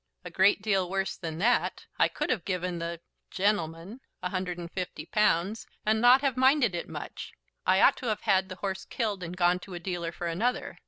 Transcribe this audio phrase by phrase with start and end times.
[0.25, 1.85] "A great deal worse than that.
[1.99, 6.73] I could have given the gentleman a hundred and fifty pounds, and not have minded
[6.73, 7.33] it much.
[7.67, 10.79] I ought to have had the horse killed, and gone to a dealer for another.